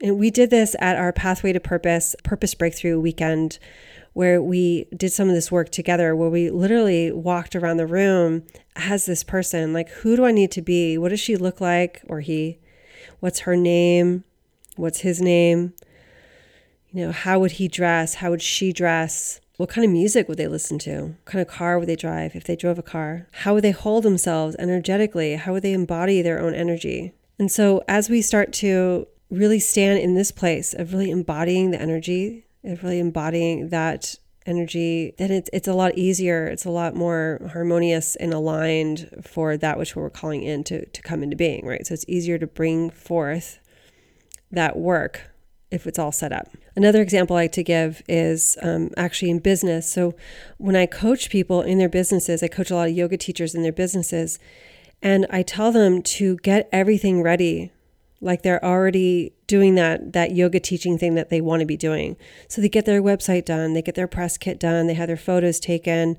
and 0.00 0.18
we 0.18 0.30
did 0.30 0.50
this 0.50 0.76
at 0.78 0.96
our 0.96 1.12
Pathway 1.12 1.52
to 1.52 1.60
Purpose, 1.60 2.14
Purpose 2.22 2.54
Breakthrough 2.54 3.00
weekend, 3.00 3.58
where 4.12 4.40
we 4.40 4.86
did 4.96 5.12
some 5.12 5.28
of 5.28 5.34
this 5.34 5.50
work 5.50 5.70
together, 5.70 6.14
where 6.14 6.30
we 6.30 6.50
literally 6.50 7.10
walked 7.10 7.56
around 7.56 7.76
the 7.76 7.86
room 7.86 8.44
as 8.76 9.06
this 9.06 9.24
person 9.24 9.72
like, 9.72 9.88
who 9.88 10.16
do 10.16 10.24
I 10.24 10.32
need 10.32 10.50
to 10.52 10.62
be? 10.62 10.98
What 10.98 11.10
does 11.10 11.20
she 11.20 11.36
look 11.36 11.60
like? 11.60 12.02
Or 12.08 12.20
he? 12.20 12.58
What's 13.20 13.40
her 13.40 13.56
name? 13.56 14.24
What's 14.76 15.00
his 15.00 15.20
name? 15.20 15.74
You 16.92 17.06
know, 17.06 17.12
how 17.12 17.38
would 17.40 17.52
he 17.52 17.68
dress? 17.68 18.14
How 18.14 18.30
would 18.30 18.42
she 18.42 18.72
dress? 18.72 19.40
What 19.56 19.68
kind 19.68 19.84
of 19.84 19.90
music 19.90 20.28
would 20.28 20.38
they 20.38 20.46
listen 20.46 20.78
to? 20.80 21.02
What 21.02 21.24
kind 21.24 21.42
of 21.42 21.48
car 21.48 21.78
would 21.78 21.88
they 21.88 21.96
drive 21.96 22.36
if 22.36 22.44
they 22.44 22.54
drove 22.54 22.78
a 22.78 22.82
car? 22.82 23.26
How 23.32 23.54
would 23.54 23.64
they 23.64 23.72
hold 23.72 24.04
themselves 24.04 24.54
energetically? 24.58 25.34
How 25.34 25.52
would 25.52 25.64
they 25.64 25.72
embody 25.72 26.22
their 26.22 26.40
own 26.40 26.54
energy? 26.54 27.12
And 27.40 27.50
so, 27.50 27.82
as 27.88 28.08
we 28.08 28.22
start 28.22 28.52
to 28.54 29.06
really 29.30 29.60
stand 29.60 29.98
in 29.98 30.14
this 30.14 30.32
place 30.32 30.74
of 30.74 30.92
really 30.92 31.10
embodying 31.10 31.70
the 31.70 31.80
energy, 31.80 32.46
of 32.64 32.82
really 32.82 32.98
embodying 32.98 33.68
that 33.68 34.16
energy, 34.46 35.14
then 35.18 35.30
it's 35.30 35.50
it's 35.52 35.68
a 35.68 35.74
lot 35.74 35.96
easier. 35.96 36.46
It's 36.46 36.64
a 36.64 36.70
lot 36.70 36.94
more 36.94 37.40
harmonious 37.52 38.16
and 38.16 38.32
aligned 38.32 39.22
for 39.22 39.56
that 39.58 39.78
which 39.78 39.94
we're 39.94 40.10
calling 40.10 40.42
in 40.42 40.64
to, 40.64 40.86
to 40.86 41.02
come 41.02 41.22
into 41.22 41.36
being, 41.36 41.66
right? 41.66 41.86
So 41.86 41.94
it's 41.94 42.08
easier 42.08 42.38
to 42.38 42.46
bring 42.46 42.90
forth 42.90 43.58
that 44.50 44.76
work 44.76 45.30
if 45.70 45.86
it's 45.86 45.98
all 45.98 46.12
set 46.12 46.32
up. 46.32 46.48
Another 46.74 47.02
example 47.02 47.36
I 47.36 47.42
like 47.42 47.52
to 47.52 47.62
give 47.62 48.02
is 48.08 48.56
um, 48.62 48.90
actually 48.96 49.30
in 49.30 49.38
business. 49.38 49.92
So 49.92 50.14
when 50.56 50.74
I 50.74 50.86
coach 50.86 51.28
people 51.28 51.60
in 51.60 51.76
their 51.76 51.90
businesses, 51.90 52.42
I 52.42 52.48
coach 52.48 52.70
a 52.70 52.74
lot 52.74 52.88
of 52.88 52.96
yoga 52.96 53.18
teachers 53.18 53.54
in 53.54 53.62
their 53.62 53.72
businesses, 53.72 54.38
and 55.02 55.26
I 55.28 55.42
tell 55.42 55.70
them 55.70 56.02
to 56.02 56.38
get 56.38 56.70
everything 56.72 57.22
ready 57.22 57.70
like 58.20 58.42
they're 58.42 58.64
already 58.64 59.32
doing 59.46 59.74
that 59.76 60.12
that 60.12 60.32
yoga 60.32 60.58
teaching 60.58 60.98
thing 60.98 61.14
that 61.14 61.30
they 61.30 61.40
want 61.40 61.60
to 61.60 61.66
be 61.66 61.76
doing 61.76 62.16
so 62.48 62.60
they 62.60 62.68
get 62.68 62.84
their 62.84 63.02
website 63.02 63.44
done 63.44 63.74
they 63.74 63.82
get 63.82 63.94
their 63.94 64.08
press 64.08 64.36
kit 64.36 64.58
done 64.58 64.86
they 64.86 64.94
have 64.94 65.06
their 65.06 65.16
photos 65.16 65.60
taken 65.60 66.16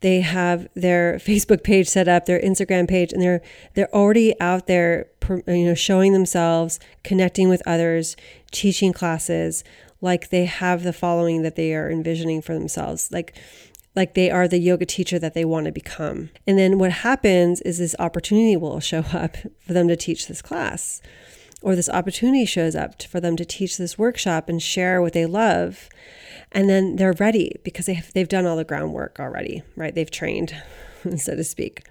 they 0.00 0.20
have 0.20 0.68
their 0.74 1.14
facebook 1.18 1.62
page 1.62 1.88
set 1.88 2.08
up 2.08 2.26
their 2.26 2.40
instagram 2.40 2.88
page 2.88 3.12
and 3.12 3.22
they're 3.22 3.42
they're 3.74 3.94
already 3.94 4.38
out 4.40 4.66
there 4.66 5.08
you 5.46 5.66
know 5.66 5.74
showing 5.74 6.12
themselves 6.12 6.78
connecting 7.02 7.48
with 7.48 7.62
others 7.66 8.16
teaching 8.50 8.92
classes 8.92 9.64
like 10.02 10.30
they 10.30 10.44
have 10.44 10.82
the 10.82 10.92
following 10.92 11.42
that 11.42 11.54
they 11.54 11.74
are 11.74 11.88
envisioning 11.88 12.42
for 12.42 12.54
themselves. 12.54 13.10
Like 13.12 13.34
like 13.94 14.14
they 14.14 14.30
are 14.30 14.48
the 14.48 14.58
yoga 14.58 14.86
teacher 14.86 15.18
that 15.18 15.34
they 15.34 15.44
want 15.44 15.66
to 15.66 15.72
become. 15.72 16.30
And 16.46 16.58
then 16.58 16.78
what 16.78 16.92
happens 16.92 17.60
is 17.60 17.78
this 17.78 17.96
opportunity 17.98 18.56
will 18.56 18.80
show 18.80 19.00
up 19.12 19.36
for 19.64 19.72
them 19.72 19.88
to 19.88 19.96
teach 19.96 20.28
this 20.28 20.42
class, 20.42 21.00
or 21.60 21.76
this 21.76 21.90
opportunity 21.90 22.44
shows 22.44 22.74
up 22.74 23.02
for 23.02 23.20
them 23.20 23.36
to 23.36 23.44
teach 23.44 23.76
this 23.76 23.98
workshop 23.98 24.48
and 24.48 24.62
share 24.62 25.00
what 25.00 25.12
they 25.12 25.26
love. 25.26 25.88
And 26.50 26.68
then 26.68 26.96
they're 26.96 27.14
ready 27.14 27.56
because 27.64 27.86
they 27.86 27.94
have, 27.94 28.12
they've 28.12 28.28
done 28.28 28.46
all 28.46 28.56
the 28.56 28.64
groundwork 28.64 29.18
already, 29.20 29.62
right? 29.76 29.94
They've 29.94 30.10
trained, 30.10 30.54
so 31.16 31.36
to 31.36 31.44
speak. 31.44 31.86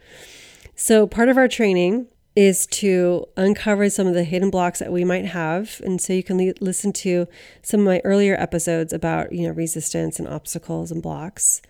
So 0.75 1.08
part 1.08 1.29
of 1.29 1.38
our 1.38 1.48
training 1.48 2.08
is 2.36 2.65
to 2.65 3.25
uncover 3.36 3.89
some 3.89 4.08
of 4.08 4.13
the 4.13 4.24
hidden 4.24 4.50
blocks 4.50 4.79
that 4.79 4.91
we 4.91 5.03
might 5.03 5.25
have 5.25 5.81
and 5.84 6.00
so 6.00 6.13
you 6.13 6.24
can 6.24 6.38
le- 6.38 6.53
listen 6.62 6.93
to 6.93 7.27
some 7.62 7.81
of 7.81 7.86
my 7.86 8.01
earlier 8.05 8.36
episodes 8.39 8.93
about 8.93 9.34
you 9.34 9.46
know 9.46 9.53
resistance 9.53 10.17
and 10.17 10.29
obstacles 10.29 10.91
and 10.91 11.03
blocks 11.03 11.62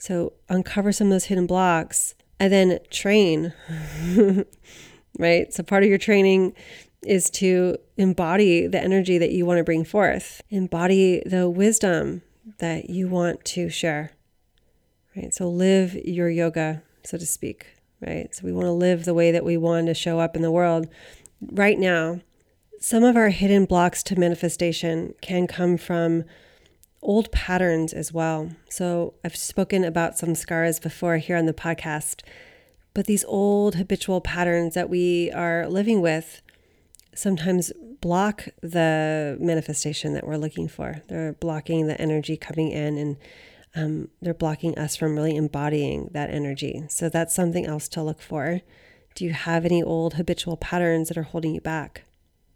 so 0.00 0.32
uncover 0.48 0.90
some 0.90 1.06
of 1.08 1.12
those 1.12 1.26
hidden 1.26 1.46
blocks 1.46 2.14
and 2.38 2.52
then 2.52 2.78
train 2.90 3.52
right 5.18 5.52
so 5.52 5.62
part 5.62 5.82
of 5.82 5.88
your 5.88 5.98
training 5.98 6.52
is 7.02 7.30
to 7.30 7.76
embody 7.96 8.66
the 8.66 8.80
energy 8.80 9.16
that 9.16 9.30
you 9.30 9.46
want 9.46 9.58
to 9.58 9.64
bring 9.64 9.84
forth 9.84 10.42
embody 10.50 11.22
the 11.24 11.48
wisdom 11.48 12.22
that 12.58 12.90
you 12.90 13.06
want 13.08 13.44
to 13.44 13.68
share 13.68 14.10
right 15.14 15.32
so 15.32 15.48
live 15.48 15.94
your 15.94 16.28
yoga 16.28 16.82
so 17.04 17.16
to 17.16 17.24
speak 17.24 17.80
right? 18.00 18.34
So 18.34 18.44
we 18.44 18.52
want 18.52 18.66
to 18.66 18.72
live 18.72 19.04
the 19.04 19.14
way 19.14 19.30
that 19.30 19.44
we 19.44 19.56
want 19.56 19.86
to 19.86 19.94
show 19.94 20.20
up 20.20 20.36
in 20.36 20.42
the 20.42 20.50
world. 20.50 20.88
Right 21.40 21.78
now, 21.78 22.20
some 22.80 23.04
of 23.04 23.16
our 23.16 23.28
hidden 23.28 23.66
blocks 23.66 24.02
to 24.04 24.18
manifestation 24.18 25.14
can 25.20 25.46
come 25.46 25.76
from 25.76 26.24
old 27.02 27.32
patterns 27.32 27.92
as 27.92 28.12
well. 28.12 28.50
So 28.68 29.14
I've 29.24 29.36
spoken 29.36 29.84
about 29.84 30.16
samskaras 30.16 30.80
before 30.80 31.16
here 31.18 31.36
on 31.36 31.46
the 31.46 31.52
podcast, 31.52 32.22
but 32.94 33.06
these 33.06 33.24
old 33.24 33.76
habitual 33.76 34.20
patterns 34.20 34.74
that 34.74 34.90
we 34.90 35.30
are 35.32 35.68
living 35.68 36.00
with 36.00 36.42
sometimes 37.14 37.72
block 38.00 38.48
the 38.62 39.36
manifestation 39.40 40.14
that 40.14 40.26
we're 40.26 40.36
looking 40.36 40.68
for. 40.68 41.02
They're 41.08 41.34
blocking 41.34 41.86
the 41.86 42.00
energy 42.00 42.36
coming 42.36 42.70
in 42.70 42.96
and 42.98 43.16
um, 43.74 44.08
they're 44.20 44.34
blocking 44.34 44.76
us 44.78 44.96
from 44.96 45.14
really 45.14 45.36
embodying 45.36 46.10
that 46.12 46.30
energy. 46.30 46.84
So 46.88 47.08
that's 47.08 47.34
something 47.34 47.66
else 47.66 47.88
to 47.90 48.02
look 48.02 48.20
for. 48.20 48.60
Do 49.14 49.24
you 49.24 49.32
have 49.32 49.64
any 49.64 49.82
old 49.82 50.14
habitual 50.14 50.56
patterns 50.56 51.08
that 51.08 51.18
are 51.18 51.24
holding 51.24 51.54
you 51.54 51.60
back? 51.60 52.04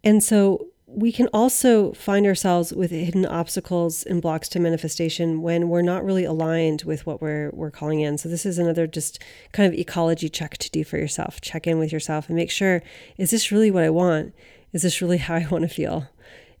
And 0.03 0.23
so 0.23 0.67
we 0.87 1.11
can 1.11 1.27
also 1.33 1.93
find 1.93 2.27
ourselves 2.27 2.71
with 2.71 2.91
hidden 2.91 3.25
obstacles 3.25 4.03
and 4.03 4.21
blocks 4.21 4.47
to 4.49 4.59
manifestation 4.59 5.41
when 5.41 5.67
we're 5.67 5.81
not 5.81 6.05
really 6.05 6.25
aligned 6.25 6.83
with 6.83 7.05
what 7.07 7.21
we're 7.21 7.49
we're 7.53 7.71
calling 7.71 8.01
in. 8.01 8.17
So 8.17 8.29
this 8.29 8.45
is 8.45 8.59
another 8.59 8.85
just 8.85 9.19
kind 9.51 9.71
of 9.71 9.77
ecology 9.77 10.29
check 10.29 10.57
to 10.59 10.69
do 10.69 10.83
for 10.83 10.97
yourself. 10.97 11.41
Check 11.41 11.65
in 11.65 11.79
with 11.79 11.91
yourself 11.91 12.27
and 12.29 12.35
make 12.35 12.51
sure 12.51 12.83
is 13.17 13.31
this 13.31 13.51
really 13.51 13.71
what 13.71 13.83
I 13.83 13.89
want? 13.89 14.33
Is 14.73 14.83
this 14.83 15.01
really 15.01 15.17
how 15.25 15.35
I 15.35 15.47
want 15.49 15.63
to 15.63 15.73
feel? 15.73 16.07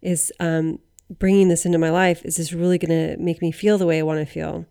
Is 0.01 0.33
um, 0.39 0.79
bringing 1.09 1.49
this 1.49 1.65
into 1.65 1.77
my 1.77 1.91
life 1.91 2.25
is 2.25 2.37
this 2.37 2.51
really 2.51 2.79
going 2.79 2.89
to 2.89 3.21
make 3.21 3.41
me 3.41 3.51
feel 3.51 3.77
the 3.77 3.85
way 3.85 3.99
I 3.99 4.03
want 4.03 4.19
to 4.19 4.31
feel? 4.31 4.65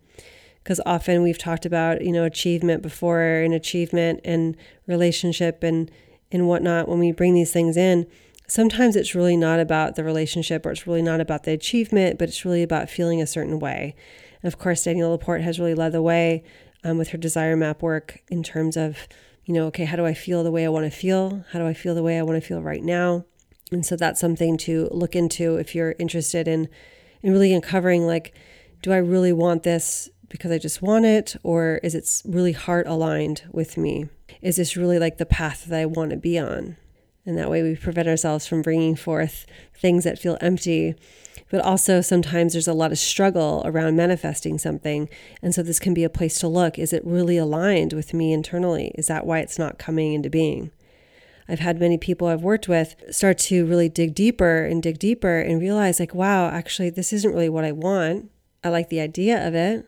Because 0.64 0.80
often 0.84 1.23
we've 1.23 1.38
talked 1.38 1.64
about, 1.64 2.02
you 2.02 2.11
know, 2.11 2.25
achievement 2.25 2.82
before 2.82 3.20
and 3.20 3.54
achievement 3.54 4.20
and 4.25 4.56
relationship 4.88 5.62
and 5.62 5.92
and 6.32 6.49
whatnot. 6.49 6.88
When 6.88 6.99
we 6.99 7.12
bring 7.12 7.34
these 7.34 7.52
things 7.52 7.76
in, 7.76 8.08
sometimes 8.54 8.94
it's 8.94 9.16
really 9.16 9.37
not 9.37 9.58
about 9.58 9.96
the 9.96 10.04
relationship 10.04 10.64
or 10.64 10.70
it's 10.70 10.87
really 10.87 11.02
not 11.02 11.20
about 11.20 11.42
the 11.42 11.50
achievement, 11.50 12.20
but 12.20 12.28
it's 12.28 12.44
really 12.44 12.62
about 12.62 12.88
feeling 12.88 13.20
a 13.20 13.26
certain 13.26 13.58
way. 13.58 13.96
And 14.40 14.52
of 14.52 14.61
course, 14.61 14.84
Danielle 14.84 15.11
Laporte 15.11 15.40
has 15.40 15.58
really 15.58 15.75
led 15.75 15.90
the 15.90 16.00
way 16.00 16.44
um, 16.84 16.96
with 16.96 17.08
her 17.08 17.18
desire 17.18 17.56
map 17.56 17.82
work 17.82 18.20
in 18.28 18.44
terms 18.44 18.76
of, 18.76 19.08
you 19.44 19.52
know, 19.52 19.66
okay, 19.66 19.87
how 19.87 19.96
do 19.96 20.06
I 20.06 20.14
feel 20.14 20.44
the 20.44 20.52
way 20.52 20.64
I 20.64 20.68
want 20.68 20.84
to 20.84 20.96
feel? 20.96 21.44
How 21.50 21.58
do 21.58 21.66
I 21.66 21.75
feel 21.75 21.96
the 21.96 22.02
way 22.04 22.16
I 22.16 22.23
want 22.23 22.40
to 22.40 22.46
feel 22.46 22.62
right 22.62 22.82
now? 22.84 23.25
And 23.73 23.84
so 23.84 23.96
that's 23.96 24.20
something 24.20 24.56
to 24.58 24.88
look 24.92 25.16
into 25.16 25.56
if 25.56 25.75
you're 25.75 25.96
interested 25.99 26.46
in, 26.46 26.68
in 27.23 27.32
really 27.32 27.52
uncovering 27.52 28.06
like, 28.06 28.34
do 28.82 28.92
I 28.92 28.99
really 28.99 29.32
want 29.32 29.64
this 29.64 30.08
because 30.28 30.52
I 30.52 30.58
just 30.58 30.80
want 30.80 31.06
it? 31.06 31.34
Or 31.42 31.80
is 31.82 31.96
it 31.96 32.23
really 32.25 32.52
heart 32.52 32.87
aligned 32.87 33.42
with 33.50 33.76
me? 33.76 34.11
Is 34.42 34.58
this 34.58 34.76
really 34.76 35.00
like 35.00 35.18
the 35.18 35.26
path 35.26 35.64
that 35.64 35.80
I 35.80 35.87
want 35.87 36.11
to 36.11 36.16
be 36.16 36.38
on? 36.38 36.76
And 37.26 37.38
that 37.38 37.50
way 37.50 37.62
we 37.62 37.75
prevent 37.76 38.09
ourselves 38.09 38.47
from 38.47 38.62
bringing 38.62 38.97
forth 38.97 39.47
things 39.75 40.04
that 40.04 40.19
feel 40.19 40.37
empty. 40.40 40.95
But 41.50 41.62
also, 41.62 42.00
sometimes 42.00 42.52
there's 42.52 42.69
a 42.69 42.75
lot 42.75 42.93
of 42.93 42.99
struggle 42.99 43.62
around 43.64 43.97
manifesting 43.97 44.59
something. 44.59 45.09
And 45.43 45.54
so, 45.54 45.62
this 45.62 45.78
can 45.78 45.95
be 45.95 46.04
a 46.04 46.11
place 46.11 46.38
to 46.40 46.49
look. 46.49 46.78
Is 46.78 46.93
it 46.93 47.04
really 47.04 47.37
aligned 47.37 47.93
with 47.93 48.12
me 48.12 48.33
internally? 48.33 48.93
Is 48.97 49.07
that 49.07 49.26
why 49.26 49.40
it's 49.40 49.59
not 49.59 49.78
coming 49.78 50.12
into 50.12 50.31
being? 50.31 50.71
I've 51.49 51.61
had 51.61 51.78
many 51.78 51.99
people 51.99 52.28
I've 52.28 52.43
worked 52.43 52.69
with 52.69 52.97
start 53.11 53.38
to 53.38 53.66
really 53.66 53.88
dig 53.88 54.14
deeper 54.14 54.64
and 54.64 54.83
dig 54.83 54.99
deeper 54.99 55.40
and 55.40 55.61
realize, 55.61 56.00
like, 56.00 56.14
wow, 56.14 56.49
actually, 56.49 56.90
this 56.90 57.12
isn't 57.12 57.33
really 57.33 57.50
what 57.50 57.64
I 57.64 57.73
want. 57.73 58.31
I 58.62 58.71
like 58.71 58.88
the 58.88 59.00
idea 59.00 59.47
of 59.47 59.54
it, 59.54 59.87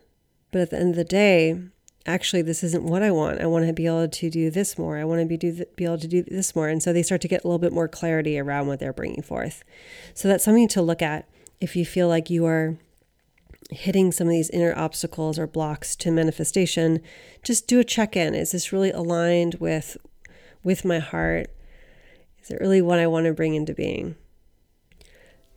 but 0.52 0.60
at 0.60 0.70
the 0.70 0.78
end 0.78 0.90
of 0.90 0.96
the 0.96 1.04
day, 1.04 1.58
actually, 2.06 2.42
this 2.42 2.62
isn't 2.62 2.84
what 2.84 3.02
I 3.02 3.10
want. 3.10 3.40
I 3.40 3.46
want 3.46 3.66
to 3.66 3.72
be 3.72 3.86
able 3.86 4.08
to 4.08 4.30
do 4.30 4.50
this 4.50 4.78
more. 4.78 4.98
I 4.98 5.04
want 5.04 5.20
to 5.20 5.26
be 5.26 5.36
do 5.36 5.64
be 5.76 5.84
able 5.84 5.98
to 5.98 6.08
do 6.08 6.22
this 6.22 6.54
more. 6.54 6.68
And 6.68 6.82
so 6.82 6.92
they 6.92 7.02
start 7.02 7.20
to 7.22 7.28
get 7.28 7.44
a 7.44 7.46
little 7.46 7.58
bit 7.58 7.72
more 7.72 7.88
clarity 7.88 8.38
around 8.38 8.66
what 8.66 8.80
they're 8.80 8.92
bringing 8.92 9.22
forth. 9.22 9.64
So 10.14 10.28
that's 10.28 10.44
something 10.44 10.68
to 10.68 10.82
look 10.82 11.02
at 11.02 11.28
if 11.60 11.76
you 11.76 11.84
feel 11.84 12.08
like 12.08 12.30
you 12.30 12.46
are 12.46 12.76
hitting 13.70 14.12
some 14.12 14.28
of 14.28 14.32
these 14.32 14.50
inner 14.50 14.76
obstacles 14.76 15.38
or 15.38 15.46
blocks 15.46 15.96
to 15.96 16.10
manifestation. 16.10 17.00
Just 17.42 17.66
do 17.66 17.80
a 17.80 17.84
check 17.84 18.16
in. 18.16 18.34
Is 18.34 18.52
this 18.52 18.72
really 18.72 18.92
aligned 18.92 19.56
with 19.56 19.96
with 20.62 20.84
my 20.84 20.98
heart? 20.98 21.50
Is 22.42 22.50
it 22.50 22.60
really 22.60 22.80
what 22.80 22.98
I 22.98 23.06
want 23.06 23.26
to 23.26 23.32
bring 23.32 23.54
into 23.54 23.74
being? 23.74 24.16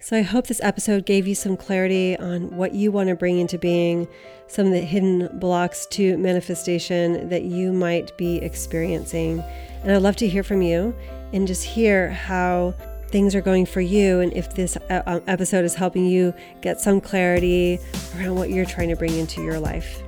So, 0.02 0.16
I 0.16 0.22
hope 0.22 0.48
this 0.48 0.62
episode 0.64 1.06
gave 1.06 1.28
you 1.28 1.36
some 1.36 1.58
clarity 1.58 2.18
on 2.18 2.56
what 2.56 2.74
you 2.74 2.90
want 2.90 3.10
to 3.10 3.16
bring 3.16 3.38
into 3.38 3.58
being, 3.58 4.08
some 4.48 4.66
of 4.66 4.72
the 4.72 4.80
hidden 4.80 5.28
blocks 5.40 5.86
to 5.88 6.18
manifestation 6.18 7.28
that 7.28 7.44
you 7.44 7.74
might 7.74 8.18
be 8.18 8.38
experiencing. 8.38 9.44
And 9.84 9.92
I'd 9.92 10.02
love 10.02 10.16
to 10.18 10.28
hear 10.28 10.42
from 10.42 10.62
you 10.62 10.96
and 11.34 11.46
just 11.46 11.66
hear 11.66 12.12
how 12.12 12.76
things 13.10 13.36
are 13.36 13.42
going 13.42 13.66
for 13.66 13.82
you 13.82 14.22
and 14.22 14.32
if 14.34 14.56
this 14.56 14.78
uh, 14.90 15.04
um, 15.06 15.22
episode 15.28 15.66
is 15.66 15.76
helping 15.76 16.06
you 16.06 16.34
get 16.62 16.80
some 16.80 17.02
clarity 17.02 17.80
around 18.16 18.36
what 18.36 18.52
you're 18.52 18.66
trying 18.66 18.90
to 18.90 18.96
bring 18.96 19.18
into 19.18 19.42
your 19.42 19.60
life. 19.60 20.02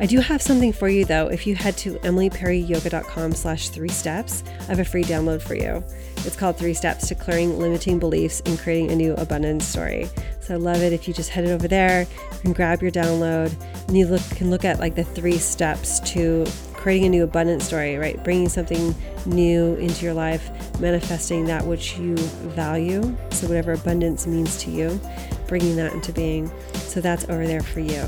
I 0.00 0.06
do 0.06 0.20
have 0.20 0.40
something 0.40 0.72
for 0.72 0.88
you 0.88 1.04
though. 1.04 1.26
If 1.26 1.44
you 1.46 1.56
head 1.56 1.76
to 1.78 1.94
emilyperryyoga.com 1.94 3.32
slash 3.32 3.70
three 3.70 3.88
steps, 3.88 4.44
I 4.60 4.64
have 4.64 4.78
a 4.78 4.84
free 4.84 5.02
download 5.02 5.42
for 5.42 5.56
you. 5.56 5.82
It's 6.18 6.36
called 6.36 6.56
Three 6.56 6.74
Steps 6.74 7.08
to 7.08 7.16
Clearing 7.16 7.58
Limiting 7.58 7.98
Beliefs 7.98 8.40
and 8.46 8.58
Creating 8.58 8.92
a 8.92 8.96
New 8.96 9.14
Abundance 9.14 9.64
Story. 9.64 10.08
So 10.40 10.54
I 10.54 10.56
love 10.56 10.82
it 10.82 10.92
if 10.92 11.08
you 11.08 11.14
just 11.14 11.30
head 11.30 11.46
over 11.46 11.66
there, 11.66 12.06
and 12.44 12.54
grab 12.54 12.80
your 12.80 12.90
download 12.90 13.52
and 13.88 13.98
you 13.98 14.06
look 14.06 14.22
can 14.30 14.50
look 14.50 14.64
at 14.64 14.78
like 14.78 14.94
the 14.94 15.04
three 15.04 15.38
steps 15.38 15.98
to 16.12 16.46
creating 16.74 17.06
a 17.06 17.08
new 17.08 17.24
abundance 17.24 17.64
story, 17.64 17.96
right? 17.96 18.22
Bringing 18.22 18.48
something 18.48 18.94
new 19.26 19.74
into 19.74 20.04
your 20.04 20.14
life, 20.14 20.48
manifesting 20.80 21.44
that 21.46 21.66
which 21.66 21.98
you 21.98 22.16
value. 22.16 23.02
So 23.30 23.48
whatever 23.48 23.72
abundance 23.72 24.26
means 24.26 24.58
to 24.62 24.70
you, 24.70 25.00
bringing 25.48 25.74
that 25.76 25.92
into 25.92 26.12
being. 26.12 26.52
So 26.74 27.00
that's 27.00 27.24
over 27.24 27.46
there 27.46 27.62
for 27.62 27.80
you. 27.80 28.06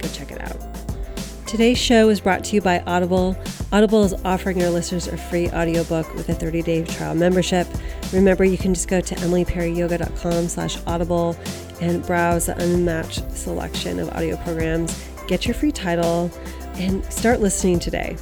Go 0.00 0.08
check 0.08 0.32
it 0.32 0.40
out. 0.40 0.77
Today's 1.48 1.78
show 1.78 2.10
is 2.10 2.20
brought 2.20 2.44
to 2.44 2.56
you 2.56 2.60
by 2.60 2.80
Audible. 2.80 3.34
Audible 3.72 4.04
is 4.04 4.12
offering 4.22 4.62
our 4.62 4.68
listeners 4.68 5.08
a 5.08 5.16
free 5.16 5.48
audiobook 5.48 6.12
with 6.14 6.28
a 6.28 6.34
30-day 6.34 6.84
trial 6.84 7.14
membership. 7.14 7.66
Remember, 8.12 8.44
you 8.44 8.58
can 8.58 8.74
just 8.74 8.86
go 8.86 9.00
to 9.00 9.14
emilyperryyoga.com 9.14 10.46
slash 10.48 10.76
audible 10.86 11.34
and 11.80 12.04
browse 12.06 12.44
the 12.46 12.62
unmatched 12.62 13.32
selection 13.32 13.98
of 13.98 14.10
audio 14.10 14.36
programs. 14.36 15.08
Get 15.26 15.46
your 15.46 15.54
free 15.54 15.72
title 15.72 16.30
and 16.74 17.02
start 17.10 17.40
listening 17.40 17.78
today. 17.78 18.18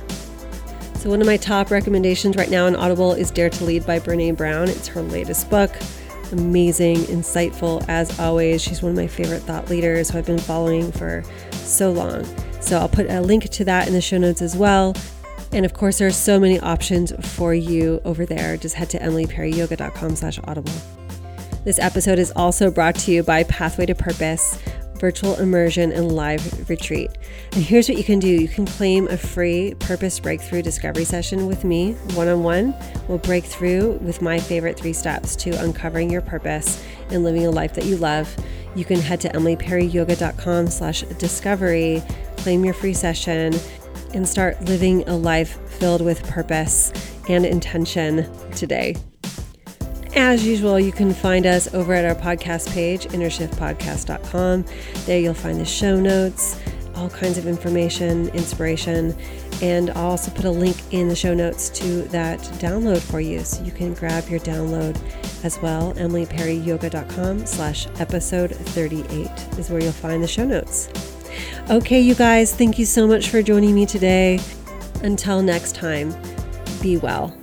So 0.95 1.11
one 1.11 1.21
of 1.21 1.27
my 1.27 1.37
top 1.37 1.73
recommendations 1.73 2.37
right 2.37 2.49
now 2.49 2.67
on 2.67 2.77
Audible 2.77 3.13
is 3.13 3.33
Dare 3.33 3.51
to 3.51 3.65
Lead 3.65 3.85
by 3.85 3.99
Brené 3.99 4.37
Brown. 4.37 4.69
It's 4.69 4.87
her 4.87 5.03
latest 5.03 5.51
book. 5.51 5.73
Amazing, 6.31 6.99
insightful 6.99 7.85
as 7.89 8.21
always. 8.21 8.63
She's 8.63 8.83
one 8.83 8.91
of 8.91 8.97
my 8.97 9.09
favorite 9.09 9.43
thought 9.43 9.69
leaders 9.69 10.11
who 10.11 10.19
I've 10.19 10.27
been 10.27 10.39
following 10.39 10.93
for 10.93 11.25
so 11.51 11.91
long. 11.91 12.25
So 12.61 12.79
I'll 12.79 12.89
put 12.89 13.09
a 13.09 13.21
link 13.21 13.49
to 13.51 13.65
that 13.65 13.87
in 13.87 13.95
the 13.95 14.01
show 14.01 14.19
notes 14.19 14.43
as 14.43 14.57
well. 14.57 14.95
And 15.53 15.65
of 15.65 15.75
course, 15.75 15.99
there 15.99 16.09
are 16.09 16.13
so 16.13 16.41
many 16.41 16.59
options 16.61 17.13
for 17.37 17.55
you 17.55 18.01
over 18.05 18.27
there. 18.27 18.57
Just 18.57 18.75
head 18.75 18.91
to 18.91 18.99
emilyperryyoga.com 18.99 20.17
slash 20.17 20.41
audible. 20.45 20.73
This 21.65 21.79
episode 21.79 22.19
is 22.19 22.33
also 22.37 22.71
brought 22.71 22.95
to 22.97 23.13
you 23.13 23.23
by 23.23 23.43
Pathway 23.45 23.87
to 23.87 23.95
Purpose, 23.95 24.61
virtual 24.99 25.37
immersion, 25.37 25.93
and 25.93 26.13
live 26.13 26.69
retreat. 26.69 27.11
And 27.53 27.63
here's 27.63 27.89
what 27.89 27.99
you 27.99 28.05
can 28.05 28.19
do 28.19 28.29
you 28.29 28.49
can 28.49 28.67
claim 28.67 29.09
a 29.09 29.17
free 29.17 29.75
purpose 29.79 30.19
breakthrough 30.21 30.63
discovery 30.63 31.05
session 31.05 31.47
with 31.47 31.65
me 31.65 31.93
one 32.15 32.29
on 32.29 32.43
one. 32.43 32.75
We'll 33.09 33.19
break 33.19 33.45
through 33.45 33.99
with 34.03 34.23
my 34.23 34.39
favorite 34.39 34.79
three 34.79 34.93
steps 34.93 35.37
to 35.37 35.51
uncovering 35.63 36.11
your 36.11 36.23
purpose 36.23 36.85
and 37.11 37.25
living 37.25 37.47
a 37.47 37.51
life 37.51 37.75
that 37.75 37.85
you 37.85 37.97
love. 37.97 38.35
You 38.75 38.85
can 38.85 39.01
head 39.01 39.21
to 39.23 39.29
emilyperryyoga.com 39.31 40.67
slash 40.69 41.03
discovery, 41.03 42.03
claim 42.39 42.65
your 42.65 42.75
free 42.75 42.95
session, 42.95 43.55
and 44.13 44.29
start 44.29 44.63
living 44.65 45.09
a 45.09 45.17
life 45.17 45.59
filled 45.69 46.03
with 46.03 46.23
purpose 46.29 46.93
and 47.29 47.45
intention 47.45 48.31
today. 48.53 48.97
As 50.15 50.47
usual, 50.47 50.81
you 50.81 50.93
can 50.93 51.13
find 51.13 51.47
us 51.47 51.73
over 51.75 51.93
at 51.93 52.05
our 52.05 52.15
podcast 52.15 52.73
page, 52.73 53.07
innershiftpodcast.com. 53.07 54.65
There 55.05 55.21
you'll 55.21 55.35
find 55.35 55.61
the 55.61 55.65
show 55.65 56.01
notes, 56.01 56.61
all 56.95 57.11
kinds 57.11 57.39
of 57.39 57.47
information, 57.47 58.29
inspiration, 58.29 59.17
and 59.63 59.91
I'll 59.91 60.11
also 60.11 60.31
put 60.31 60.45
a 60.45 60.51
link 60.51 60.77
in 60.93 61.09
the 61.09 61.17
show 61.17 61.35
notes 61.35 61.69
to 61.71 62.03
that 62.05 62.39
download 62.59 63.01
for 63.01 63.21
you 63.21 63.41
so 63.45 63.63
you 63.63 63.73
can 63.73 63.95
grab 63.95 64.29
your 64.29 64.41
download 64.41 64.99
as 65.45 65.59
well. 65.61 65.93
EmilyPerryYoga.com 65.95 67.47
slash 67.47 67.87
episode 67.99 68.55
38 68.55 69.29
is 69.59 69.71
where 69.71 69.83
you'll 69.83 69.93
find 69.93 70.23
the 70.23 70.29
show 70.29 70.45
notes. 70.45 70.89
Okay, 71.71 72.01
you 72.01 72.15
guys, 72.15 72.55
thank 72.55 72.79
you 72.79 72.85
so 72.85 73.07
much 73.07 73.29
for 73.29 73.43
joining 73.43 73.75
me 73.75 73.87
today. 73.87 74.41
Until 75.03 75.43
next 75.43 75.75
time, 75.75 76.15
be 76.81 76.97
well. 76.97 77.37